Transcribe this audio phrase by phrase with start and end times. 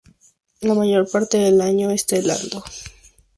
[0.61, 2.63] La mayor parte del año está helado.